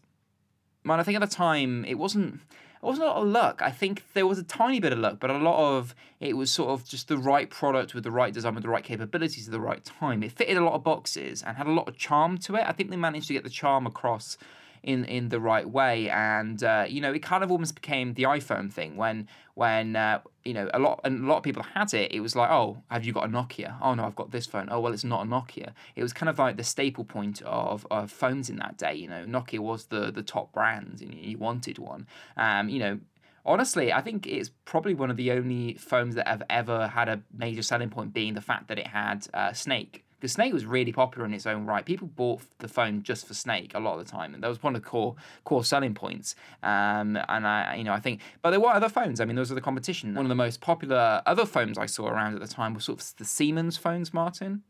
man, 0.84 1.00
I 1.00 1.04
think 1.04 1.16
at 1.16 1.28
the 1.28 1.36
time 1.36 1.84
it 1.86 1.96
wasn't. 1.96 2.42
It 2.82 2.86
wasn't 2.86 3.08
a 3.08 3.12
lot 3.12 3.22
of 3.24 3.28
luck. 3.28 3.62
I 3.62 3.72
think 3.72 4.04
there 4.14 4.26
was 4.26 4.40
a 4.40 4.44
tiny 4.44 4.80
bit 4.80 4.94
of 4.94 5.00
luck, 5.00 5.18
but 5.20 5.30
a 5.30 5.38
lot 5.38 5.78
of 5.78 5.94
it 6.22 6.38
was 6.38 6.50
sort 6.50 6.70
of 6.70 6.88
just 6.88 7.10
the 7.10 7.18
right 7.18 7.50
product 7.50 7.94
with 7.94 8.06
the 8.06 8.12
right 8.12 8.34
design, 8.34 8.56
with 8.56 8.64
the 8.64 8.70
right 8.70 8.84
capabilities 8.84 9.48
at 9.48 9.52
the 9.52 9.60
right 9.60 9.84
time. 9.84 10.24
It 10.24 10.32
fitted 10.32 10.56
a 10.56 10.64
lot 10.64 10.76
of 10.76 10.84
boxes 10.84 11.44
and 11.44 11.58
had 11.58 11.68
a 11.68 11.72
lot 11.72 11.90
of 11.90 11.98
charm 11.98 12.38
to 12.40 12.56
it. 12.56 12.64
I 12.66 12.72
think 12.72 12.90
they 12.90 12.96
managed 12.96 13.28
to 13.28 13.34
get 13.34 13.44
the 13.44 13.50
charm 13.50 13.86
across 13.86 14.38
in 14.84 15.06
in 15.06 15.30
the 15.30 15.40
right 15.40 15.70
way. 15.70 16.10
And 16.10 16.64
uh, 16.64 16.86
you 16.88 17.02
know 17.02 17.14
it 17.14 17.22
kind 17.24 17.44
of 17.44 17.52
almost 17.52 17.76
became 17.76 18.14
the 18.14 18.24
iphone 18.24 18.72
thing 18.72 18.96
when 18.96 19.28
when 19.56 19.96
uh, 19.96 20.20
you 20.44 20.54
know 20.54 20.70
a 20.74 20.80
lot 20.80 21.02
and 21.04 21.24
a 21.24 21.28
lot 21.28 21.38
of 21.38 21.44
people 21.44 21.64
had 21.64 21.94
it 21.94 22.12
it 22.12 22.22
was 22.22 22.36
like 22.36 22.50
oh 22.50 22.82
have 22.90 23.06
you 23.06 23.14
got 23.14 23.26
a 23.26 23.28
nokia? 23.28 23.76
Oh 23.82 23.94
no 23.94 24.06
i've 24.06 24.16
got 24.16 24.32
this 24.32 24.46
phone. 24.46 24.68
Oh 24.72 24.80
well 24.80 24.94
it's 24.94 25.04
not 25.04 25.26
a 25.26 25.30
nokia. 25.30 25.74
It 25.96 26.04
was 26.04 26.14
kind 26.14 26.30
of 26.30 26.40
like 26.40 26.58
the 26.58 26.64
staple 26.64 27.04
point 27.04 27.42
of, 27.44 27.86
of 27.92 28.12
phones 28.12 28.50
in 28.50 28.58
that 28.58 28.78
day 28.78 28.94
you 28.96 29.08
know. 29.08 29.26
Nokia 29.26 29.60
was 29.60 29.86
the 29.86 30.12
the 30.12 30.24
top 30.24 30.52
brand 30.52 31.02
and 31.02 31.14
you 31.14 31.38
wanted 31.38 31.78
one. 31.78 32.08
Um, 32.38 32.70
you 32.70 32.80
know 32.80 33.00
honestly, 33.46 33.92
I 33.92 34.02
think 34.02 34.28
it's 34.28 34.52
probably 34.66 34.94
one 34.94 35.10
of 35.10 35.18
the 35.18 35.32
only 35.32 35.74
phones 35.76 36.16
that 36.16 36.28
have 36.28 36.44
ever 36.50 36.88
had 36.88 37.10
a 37.10 37.22
major 37.36 37.62
selling 37.62 37.90
point 37.90 38.14
being 38.14 38.34
the 38.34 38.42
fact 38.42 38.68
that 38.68 38.78
it 38.78 38.88
had 38.88 39.28
uh, 39.34 39.54
Snake. 39.54 40.06
Because 40.20 40.34
Snake 40.34 40.54
was 40.54 40.66
really 40.66 40.92
popular 40.92 41.26
in 41.26 41.34
its 41.34 41.46
own 41.46 41.66
right. 41.66 41.86
People 41.86 42.08
bought 42.08 42.42
the 42.60 42.68
phone 42.68 43.04
just 43.04 43.26
for 43.26 43.34
Snake 43.34 43.72
a 43.74 43.80
lot 43.80 43.98
of 43.98 44.06
the 44.06 44.12
time, 44.12 44.34
and 44.34 44.44
that 44.44 44.48
was 44.48 44.62
one 44.62 44.76
of 44.76 44.82
the 44.82 44.88
core 44.88 45.16
core 45.46 45.64
selling 45.64 45.94
points. 45.94 46.36
Um, 46.62 47.18
and 47.30 47.48
I, 47.48 47.76
you 47.76 47.84
know, 47.84 47.94
I 47.94 48.00
think, 48.00 48.22
but 48.42 48.52
there 48.52 48.60
were 48.60 48.70
other 48.72 48.90
phones. 48.90 49.22
I 49.22 49.26
mean, 49.26 49.36
those 49.36 49.52
are 49.52 49.56
the 49.56 49.62
competition. 49.62 50.16
One 50.16 50.26
of 50.26 50.30
the 50.30 50.36
most 50.36 50.62
popular 50.62 51.22
other 51.26 51.46
phones 51.46 51.78
I 51.78 51.86
saw 51.86 52.08
around 52.08 52.36
at 52.36 52.42
the 52.42 52.48
time 52.48 52.74
was 52.74 52.86
sort 52.86 53.02
of 53.02 53.16
the 53.18 53.26
Siemens 53.26 53.78
phones, 53.78 54.14
Martin. 54.14 54.64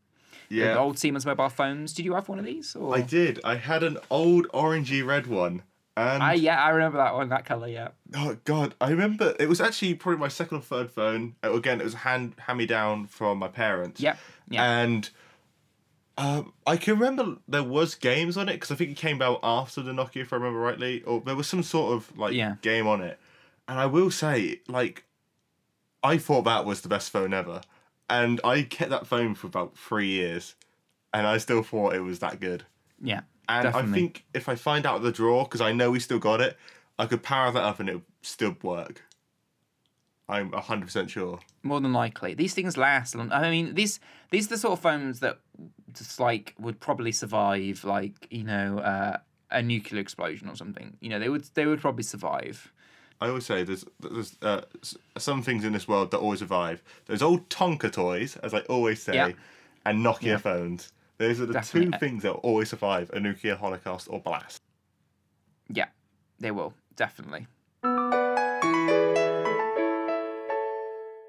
Yeah. 0.50 0.74
The 0.74 0.80
old 0.80 0.98
Siemens 0.98 1.26
mobile 1.26 1.50
phones. 1.50 1.94
Did 1.94 2.06
you 2.06 2.14
have 2.16 2.28
one 2.28 2.40
of 2.40 2.46
these? 2.46 2.76
Or? 2.76 2.96
I 2.96 3.02
did. 3.02 3.40
I 3.44 3.56
had 3.56 3.84
an 3.84 3.98
old 4.10 4.48
orangey 4.50 5.06
red 5.06 5.28
one. 5.28 5.64
And 6.00 6.24
I, 6.24 6.34
yeah, 6.34 6.64
I 6.64 6.70
remember 6.70 6.98
that 6.98 7.14
one, 7.14 7.30
that 7.30 7.46
color. 7.46 7.68
Yeah. 7.68 7.90
oh 8.16 8.38
god, 8.46 8.74
I 8.80 8.90
remember 8.90 9.36
it 9.38 9.50
was 9.50 9.60
actually 9.60 9.96
probably 9.96 10.20
my 10.20 10.30
second 10.30 10.60
or 10.60 10.62
third 10.62 10.92
phone. 10.92 11.36
Again, 11.44 11.82
it 11.82 11.84
was 11.84 11.94
hand 11.94 12.36
hand 12.38 12.58
me 12.58 12.66
down 12.66 13.08
from 13.08 13.38
my 13.38 13.50
parents. 13.50 14.00
Yep. 14.00 14.18
Yeah. 14.50 14.80
And 14.80 15.10
um, 16.20 16.54
I 16.68 16.76
can 16.78 17.00
remember 17.00 17.38
there 17.48 17.64
was 17.64 17.96
games 17.96 18.36
on 18.38 18.50
it 18.50 18.54
because 18.54 18.72
I 18.72 18.76
think 18.76 18.92
it 18.92 18.98
came 18.98 19.22
out 19.22 19.40
after 19.42 19.82
the 19.82 19.92
Nokia, 19.92 20.22
if 20.22 20.34
I 20.34 20.36
remember 20.36 20.60
rightly, 20.60 21.02
or 21.04 21.22
there 21.22 21.36
was 21.36 21.48
some 21.48 21.64
sort 21.64 21.94
of 21.94 22.18
like 22.18 22.34
Yeah. 22.34 22.56
game 22.62 22.86
on 22.88 23.02
it. 23.02 23.18
And 23.68 23.80
I 23.80 23.86
will 23.86 24.12
say, 24.12 24.60
like, 24.68 25.06
I 26.04 26.18
thought 26.18 26.44
that 26.44 26.66
was 26.66 26.82
the 26.82 26.90
best 26.90 27.10
phone 27.10 27.34
ever, 27.34 27.62
and 28.10 28.40
I 28.44 28.64
kept 28.64 28.90
that 28.92 29.08
phone 29.08 29.34
for 29.36 29.48
about 29.48 29.78
three 29.78 30.08
years, 30.10 30.56
and 31.14 31.26
I 31.28 31.38
still 31.38 31.64
thought 31.64 31.94
it 31.96 32.02
was 32.02 32.20
that 32.20 32.40
good. 32.40 32.64
yeah. 33.02 33.22
And 33.48 33.68
I 33.68 33.82
think 33.82 34.26
if 34.36 34.48
I 34.48 34.54
find 34.54 34.86
out 34.86 35.02
the 35.02 35.12
draw, 35.12 35.44
because 35.44 35.60
I 35.62 35.72
know 35.72 35.90
we 35.90 36.00
still 36.00 36.20
got 36.20 36.40
it, 36.40 36.56
I 37.00 37.08
could 37.08 37.24
power 37.24 37.52
that 37.52 37.64
up 37.64 37.80
and 37.80 37.90
it 37.90 37.94
would 37.96 38.04
still 38.22 38.56
work. 38.62 39.02
I'm 40.28 40.52
hundred 40.52 40.86
percent 40.86 41.10
sure. 41.10 41.40
more 41.64 41.82
than 41.82 41.92
likely. 41.92 42.36
These 42.36 42.54
things 42.54 42.78
last. 42.78 43.16
long- 43.16 43.32
I 43.32 43.50
mean, 43.50 43.74
these 43.74 44.00
these 44.30 44.46
are 44.46 44.50
the 44.50 44.58
sort 44.60 44.74
of 44.74 44.82
phones 44.82 45.20
that 45.22 45.40
just 45.94 46.20
like 46.20 46.54
would 46.60 46.80
probably 46.80 47.12
survive, 47.12 47.84
like 47.84 48.28
you 48.30 48.44
know, 48.44 48.80
uh, 48.80 49.18
a 49.52 49.62
nuclear 49.62 50.02
explosion 50.02 50.48
or 50.50 50.56
something. 50.56 50.98
You 51.02 51.10
know, 51.10 51.20
they 51.20 51.30
would 51.30 51.44
they 51.54 51.66
would 51.66 51.82
probably 51.82 52.04
survive. 52.04 52.72
I 53.22 53.28
always 53.28 53.46
say 53.46 53.64
there's 53.64 53.86
there's 54.00 54.36
uh, 54.42 54.62
some 55.18 55.42
things 55.44 55.66
in 55.66 55.74
this 55.74 55.88
world 55.88 56.12
that 56.12 56.18
always 56.20 56.40
survive. 56.40 56.82
There's 57.06 57.22
old 57.22 57.50
Tonka 57.50 57.92
toys, 57.92 58.38
as 58.38 58.54
I 58.54 58.60
always 58.62 59.02
say, 59.02 59.14
Yeah. 59.16 59.32
and 59.86 60.06
Nokia 60.06 60.40
phones. 60.40 60.92
Those 61.18 61.42
are 61.42 61.46
the 61.46 61.54
Definitely. 61.54 61.92
two 61.92 61.98
things 62.00 62.24
that 62.24 62.34
will 62.34 62.40
always 62.42 62.70
survive 62.70 63.10
a 63.12 63.20
nuclear 63.20 63.56
holocaust 63.58 64.08
or 64.10 64.22
blast. 64.22 64.62
Yeah, 65.68 65.88
they 66.40 66.52
will 66.52 66.74
definitely. 66.96 67.48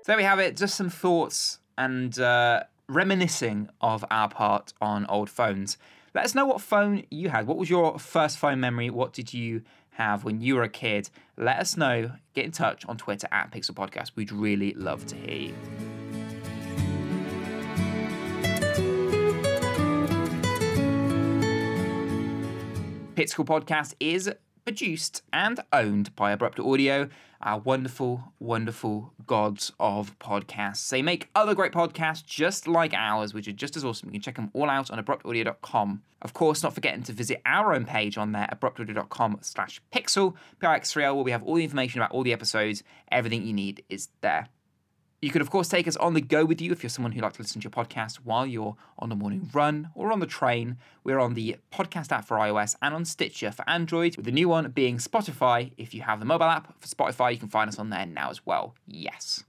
So 0.03 0.07
there 0.07 0.17
we 0.17 0.23
have 0.23 0.39
it. 0.39 0.57
Just 0.57 0.77
some 0.77 0.91
thoughts 0.91 1.59
and 1.77 2.17
uh, 2.19 2.63
reminiscing 2.91 3.69
of 3.81 4.05
our 4.11 4.29
part 4.29 4.73
on 4.81 5.07
old 5.07 5.31
phones. 5.31 5.79
Let 6.13 6.25
us 6.25 6.35
know 6.35 6.45
what 6.45 6.61
phone 6.61 7.05
you 7.11 7.29
had. 7.29 7.47
What 7.47 7.57
was 7.57 7.71
your 7.71 7.99
first 7.99 8.37
phone 8.37 8.59
memory? 8.59 8.91
What 8.91 9.13
did 9.13 9.33
you 9.33 9.63
have 9.91 10.25
when 10.25 10.41
you 10.41 10.57
were 10.57 10.65
a 10.65 10.69
kid? 10.69 11.09
Let 11.37 11.61
us 11.61 11.77
know. 11.77 12.13
Get 12.35 12.45
in 12.45 12.51
touch 12.51 12.85
on 12.87 12.97
Twitter 12.97 13.29
at 13.31 13.53
Pixel 13.53 13.73
Podcast. 13.73 14.13
We'd 14.17 14.33
really 14.33 14.75
love 14.75 15.07
to 15.07 15.17
hear 15.17 15.51
you. 15.51 15.55
Pixel 23.15 23.45
Podcast 23.45 23.95
is 24.01 24.33
produced 24.65 25.23
and 25.33 25.61
owned 25.73 26.15
by 26.17 26.33
Abrupt 26.33 26.61
Audio, 26.61 27.09
our 27.43 27.59
wonderful, 27.59 28.33
wonderful 28.39 29.13
gods 29.27 29.73
of 29.81 30.19
podcasts. 30.19 30.89
They 30.89 31.03
make 31.03 31.29
other 31.35 31.55
great 31.55 31.73
podcasts 31.73 32.25
just 32.25 32.69
like 32.69 32.93
ours, 32.95 33.33
which 33.33 33.49
are 33.49 33.53
just 33.53 33.77
as 33.77 33.85
awesome. 33.85 34.09
You 34.09 34.13
can 34.15 34.23
check 34.23 34.37
them 34.37 34.51
all 34.53 34.69
out 34.69 34.91
on 34.91 35.03
abruptaudio.com. 35.03 36.03
Of 36.23 36.35
course, 36.35 36.63
not 36.63 36.75
forgetting 36.75 37.03
to 37.05 37.13
visit 37.13 37.41
our 37.47 37.73
own 37.73 37.87
page 37.87 38.19
on 38.19 38.33
there, 38.33 38.49
abruptaudio.com 38.53 39.39
slash 39.41 39.81
pixel, 39.93 40.35
PRX3L, 40.61 41.15
where 41.15 41.25
we 41.25 41.31
have 41.31 41.43
all 41.43 41.55
the 41.55 41.65
information 41.65 42.01
about 42.01 42.13
all 42.13 42.23
the 42.23 42.33
episodes. 42.33 42.83
Everything 43.11 43.47
you 43.47 43.55
need 43.55 43.85
is 43.89 44.09
there. 44.21 44.49
You 45.23 45.31
could, 45.31 45.43
of 45.43 45.51
course, 45.51 45.69
take 45.69 45.87
us 45.87 45.97
on 45.97 46.15
the 46.15 46.23
go 46.23 46.47
with 46.47 46.63
you 46.63 46.73
if 46.73 46.83
you're 46.83 46.89
someone 46.89 47.13
who 47.13 47.21
likes 47.21 47.37
to 47.37 47.43
listen 47.43 47.61
to 47.61 47.65
your 47.67 47.71
podcast 47.73 48.17
while 48.25 48.47
you're 48.47 48.75
on 48.99 49.11
the 49.11 49.15
morning 49.15 49.51
run 49.53 49.91
or 49.95 50.13
on 50.13 50.21
the 50.21 50.27
train. 50.27 50.79
We're 51.05 51.19
on 51.19 51.35
the 51.35 51.57
podcast 51.71 52.11
app 52.11 52.25
for 52.25 52.39
iOS 52.39 52.75
and 52.81 52.95
on 52.95 53.05
Stitcher 53.05 53.53
for 53.53 53.69
Android, 53.69 54.17
with 54.17 54.25
the 54.25 54.33
new 54.33 54.49
one 54.49 54.71
being 54.71 54.97
Spotify. 54.97 55.73
If 55.77 55.93
you 55.93 56.01
have 56.01 56.21
the 56.21 56.25
mobile 56.25 56.47
app 56.47 56.75
for 56.81 56.89
Spotify, 56.89 57.33
you 57.33 57.39
can 57.39 57.51
find 57.51 57.69
us 57.69 57.79
on 57.79 57.91
there 57.91 58.07
now 58.07 58.31
as 58.31 58.47
well. 58.47 58.75
Yes. 58.87 59.45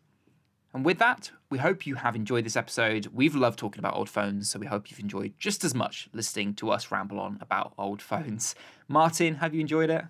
And 0.73 0.83
with 0.83 0.99
that, 0.99 1.31
we 1.49 1.59
hope 1.59 1.87
you 1.87 1.95
have 1.95 2.17
enjoyed 2.17 2.43
this 2.43 2.57
episode. 2.57 3.07
We've 3.13 3.35
loved 3.35 3.57
talking 3.57 3.79
about 3.79 3.95
old 3.95 4.09
phones, 4.09 4.49
so 4.49 4.59
we 4.59 4.65
hope 4.65 4.91
you've 4.91 4.99
enjoyed 4.99 5.35
just 5.39 5.63
as 5.63 5.73
much 5.73 6.09
listening 6.11 6.53
to 6.55 6.69
us 6.69 6.91
ramble 6.91 7.17
on 7.17 7.37
about 7.39 7.71
old 7.77 8.01
phones. 8.01 8.55
Martin, 8.89 9.35
have 9.35 9.53
you 9.53 9.61
enjoyed 9.61 9.89
it? 9.89 10.03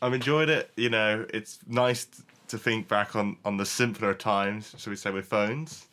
I've 0.00 0.14
enjoyed 0.14 0.48
it. 0.48 0.70
You 0.76 0.90
know, 0.90 1.26
it's 1.34 1.58
nice 1.66 2.06
to 2.48 2.58
think 2.58 2.88
back 2.88 3.16
on, 3.16 3.36
on 3.44 3.56
the 3.56 3.66
simpler 3.66 4.14
times, 4.14 4.74
shall 4.78 4.90
we 4.90 4.96
say, 4.96 5.10
with 5.10 5.26
phones. 5.26 5.86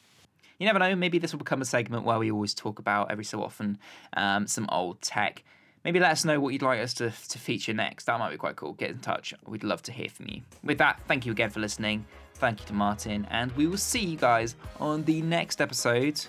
You 0.59 0.65
never 0.65 0.79
know. 0.79 0.95
Maybe 0.95 1.19
this 1.19 1.33
will 1.33 1.39
become 1.39 1.61
a 1.61 1.65
segment 1.65 2.05
where 2.05 2.17
we 2.17 2.31
always 2.31 2.53
talk 2.53 2.79
about 2.79 3.11
every 3.11 3.25
so 3.25 3.43
often 3.43 3.77
um, 4.15 4.47
some 4.47 4.67
old 4.71 5.01
tech. 5.01 5.43
Maybe 5.83 5.99
let 5.99 6.11
us 6.11 6.25
know 6.25 6.39
what 6.39 6.49
you'd 6.53 6.63
like 6.63 6.79
us 6.79 6.93
to, 6.95 7.11
to 7.29 7.37
feature 7.37 7.73
next. 7.73 8.05
That 8.05 8.17
might 8.17 8.31
be 8.31 8.37
quite 8.37 8.55
cool. 8.55 8.73
Get 8.73 8.89
in 8.89 8.99
touch. 8.99 9.33
We'd 9.45 9.63
love 9.63 9.83
to 9.83 9.91
hear 9.91 10.09
from 10.09 10.27
you. 10.29 10.41
With 10.63 10.79
that, 10.79 10.99
thank 11.07 11.25
you 11.25 11.31
again 11.31 11.51
for 11.51 11.59
listening. 11.59 12.05
Thank 12.35 12.61
you 12.61 12.65
to 12.67 12.73
Martin. 12.73 13.27
And 13.29 13.51
we 13.51 13.67
will 13.67 13.77
see 13.77 14.03
you 14.03 14.17
guys 14.17 14.55
on 14.79 15.03
the 15.03 15.21
next 15.21 15.61
episode 15.61 16.19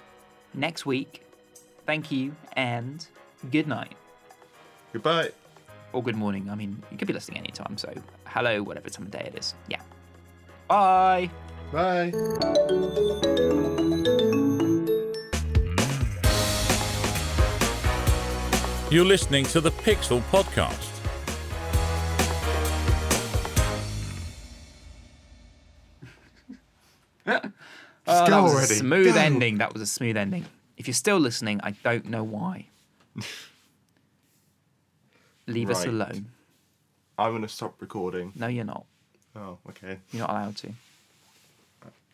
next 0.53 0.85
week. 0.85 1.25
Thank 1.87 2.11
you 2.13 2.35
and 2.55 3.07
good 3.51 3.67
night. 3.67 3.95
Goodbye. 4.93 5.31
Or 5.93 6.03
good 6.03 6.17
morning. 6.17 6.51
I 6.51 6.55
mean, 6.55 6.83
you 6.91 6.99
could 6.99 7.09
be 7.09 7.15
listening 7.15 7.39
anytime. 7.39 7.79
So, 7.79 7.95
hello, 8.27 8.63
whatever 8.63 8.91
time 8.91 9.07
of 9.07 9.13
day 9.13 9.31
it 9.33 9.39
is. 9.39 9.55
Yeah. 9.69 9.81
Bye. 10.69 11.31
Bye. 11.73 12.13
You're 18.89 19.05
listening 19.05 19.45
to 19.47 19.61
the 19.61 19.73
Pixel 19.73 20.21
Podcast. 20.31 20.93
Oh, 27.27 27.41
go 28.25 28.31
that 28.31 28.41
was 28.43 28.53
already. 28.55 28.75
a 28.75 28.77
smooth 28.77 29.15
Go. 29.15 29.21
ending. 29.21 29.59
That 29.59 29.73
was 29.73 29.83
a 29.83 29.87
smooth 29.87 30.17
ending. 30.17 30.45
If 30.77 30.87
you're 30.87 30.95
still 30.95 31.19
listening, 31.19 31.61
I 31.63 31.73
don't 31.73 32.07
know 32.07 32.23
why. 32.23 32.67
Leave 35.49 35.71
us 35.71 35.79
Right. 35.79 35.89
alone. 35.89 36.27
I'm 37.19 37.33
going 37.33 37.43
to 37.43 37.49
stop 37.49 37.81
recording. 37.81 38.33
No, 38.37 38.47
you're 38.47 38.65
not. 38.65 38.85
Oh, 39.37 39.59
okay. 39.69 39.99
You're 40.13 40.27
not 40.27 40.31
allowed 40.31 40.57
to. 40.57 40.71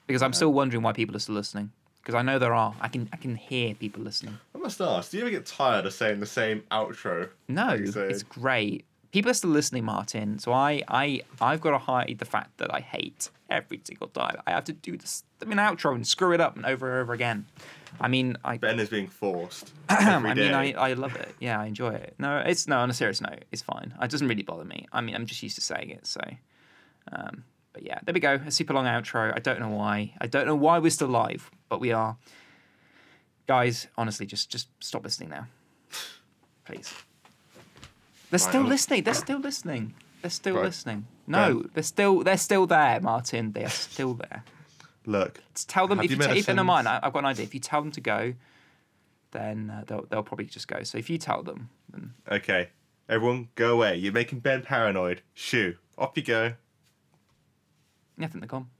Because 0.07 0.23
I'm 0.23 0.33
uh, 0.33 0.35
still 0.35 0.53
wondering 0.53 0.83
why 0.83 0.93
people 0.93 1.17
are 1.17 1.21
still 1.21 1.35
listening. 1.35 1.71
Because 2.03 2.17
I 2.17 2.23
know 2.23 2.39
there 2.39 2.53
are. 2.53 2.75
I 2.81 2.89
can 2.89 3.09
I 3.13 3.17
can 3.17 3.37
hear 3.37 3.75
people 3.75 4.03
listening. 4.03 4.39
I 4.55 4.59
must 4.59 4.81
ask, 4.81 5.13
do 5.13 5.19
you 5.19 5.23
ever 5.23 5.31
get 5.31 5.47
tired 5.47 5.87
of 5.87 5.93
saying 5.93 6.19
the 6.19 6.27
same 6.27 6.65
outro? 6.73 7.29
No, 7.49 7.71
it's 7.71 8.25
great. 8.25 8.85
People 9.13 9.31
are 9.31 9.35
still 9.35 9.51
listening, 9.51 9.85
Martin. 9.85 10.41
So 10.41 10.53
I 10.53 10.83
I 10.89 11.23
I've 11.41 11.61
got 11.61 11.71
to 11.71 11.79
hide 11.79 12.17
the 12.19 12.25
fact 12.25 12.59
that 12.59 12.75
I 12.75 12.81
hate 12.81 13.31
every 13.49 13.81
single 13.85 14.09
time. 14.09 14.37
I 14.47 14.51
have 14.51 14.65
to 14.65 14.73
do 14.73 14.97
this. 14.97 15.23
I 15.41 15.45
mean, 15.45 15.59
outro 15.59 15.95
and 15.95 16.05
screw 16.05 16.33
it 16.33 16.41
up 16.41 16.57
and 16.57 16.67
over 16.67 16.91
and 16.91 17.03
over 17.03 17.13
again. 17.13 17.47
I 18.01 18.09
mean, 18.09 18.37
I 18.45 18.57
Ben 18.57 18.81
is 18.81 18.89
being 18.89 19.07
forced. 19.07 19.73
I 19.89 20.19
mean, 20.19 20.37
day. 20.37 20.53
I, 20.53 20.91
I 20.91 20.93
love 20.95 21.15
it. 21.15 21.35
Yeah, 21.39 21.61
I 21.61 21.67
enjoy 21.67 21.91
it. 21.91 22.15
No, 22.19 22.39
it's 22.39 22.67
no 22.67 22.79
on 22.79 22.91
a 22.91 22.95
serious 22.95 23.21
note. 23.21 23.45
It's 23.53 23.63
fine. 23.63 23.95
It 24.03 24.11
doesn't 24.11 24.27
really 24.27 24.43
bother 24.43 24.65
me. 24.65 24.87
I 24.93 25.03
mean, 25.03 25.15
I'm 25.15 25.27
just 25.27 25.43
used 25.43 25.55
to 25.57 25.61
saying 25.61 25.91
it. 25.91 26.07
So, 26.07 26.21
um, 27.11 27.45
but 27.73 27.83
yeah, 27.85 27.99
there 28.05 28.13
we 28.15 28.21
go. 28.21 28.35
A 28.47 28.51
super 28.51 28.75
long 28.75 28.85
outro. 28.85 29.33
I 29.35 29.39
don't 29.41 29.59
know 29.61 29.71
why. 29.71 30.15
I 30.21 30.27
don't 30.27 30.47
know 30.47 30.55
why 30.55 30.79
we're 30.79 30.91
still 30.91 31.09
live, 31.09 31.51
but 31.69 31.81
we 31.81 31.91
are. 31.93 32.17
Guys, 33.47 33.89
honestly, 33.99 34.27
just 34.27 34.51
just 34.51 34.69
stop 34.81 35.03
listening 35.05 35.31
now, 35.31 35.47
please. 36.65 36.93
They're 38.31 38.39
Right, 38.39 38.49
still 38.49 38.61
I'm- 38.63 38.69
listening. 38.71 39.03
They're 39.03 39.15
still 39.15 39.39
listening. 39.41 39.95
They're 40.23 40.31
still 40.31 40.55
Right. 40.57 40.65
listening. 40.65 41.07
No, 41.27 41.55
Ben. 41.61 41.71
they're 41.75 41.83
still 41.83 42.23
they're 42.23 42.37
still 42.37 42.67
there, 42.67 43.01
Martin. 43.01 43.53
They 43.53 43.65
are 43.65 43.69
still 43.69 44.15
there. 44.15 44.45
Look, 45.05 45.41
Just 45.55 45.69
tell 45.69 45.89
them 45.89 45.99
Have 45.99 46.05
if 46.05 46.11
you, 46.13 46.17
your 46.17 46.29
t- 46.33 46.39
if 46.39 46.47
never 46.49 46.63
mind. 46.63 46.87
I, 46.87 47.01
I've 47.03 47.13
got 47.13 47.21
an 47.21 47.25
idea. 47.27 47.45
If 47.45 47.55
you 47.55 47.61
tell 47.61 47.83
them 47.83 47.91
to 47.93 48.01
go, 48.01 48.35
then 49.33 49.71
uh, 49.71 49.85
they'll 49.87 50.07
they'll 50.09 50.23
probably 50.23 50.47
just 50.47 50.69
go. 50.69 50.83
So 50.85 50.97
if 50.99 51.11
you 51.11 51.19
tell 51.19 51.43
them, 51.43 51.69
then 51.91 52.15
okay. 52.31 52.69
Everyone, 53.09 53.49
go 53.57 53.75
away. 53.75 53.97
You're 53.97 54.13
making 54.13 54.39
Ben 54.39 54.63
paranoid. 54.63 55.23
Shoo. 55.35 55.77
Off 55.99 56.13
you 56.15 56.23
go. 56.23 56.55
Think 58.19 58.41
they're 58.41 58.47
gone. 58.49 58.72